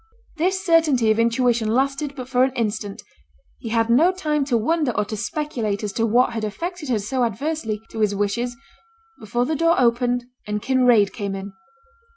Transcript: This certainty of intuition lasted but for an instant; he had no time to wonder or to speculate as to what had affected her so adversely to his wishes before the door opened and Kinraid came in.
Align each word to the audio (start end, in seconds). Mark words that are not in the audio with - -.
This 0.37 0.65
certainty 0.65 1.11
of 1.11 1.19
intuition 1.19 1.67
lasted 1.67 2.15
but 2.15 2.27
for 2.27 2.43
an 2.43 2.51
instant; 2.53 3.03
he 3.59 3.69
had 3.69 3.87
no 3.87 4.11
time 4.11 4.43
to 4.45 4.57
wonder 4.57 4.91
or 4.97 5.05
to 5.05 5.15
speculate 5.15 5.83
as 5.83 5.93
to 5.93 6.07
what 6.07 6.33
had 6.33 6.43
affected 6.43 6.89
her 6.89 6.97
so 6.97 7.23
adversely 7.23 7.79
to 7.91 7.99
his 7.99 8.15
wishes 8.15 8.57
before 9.19 9.45
the 9.45 9.55
door 9.55 9.79
opened 9.79 10.25
and 10.47 10.59
Kinraid 10.59 11.13
came 11.13 11.35
in. 11.35 11.53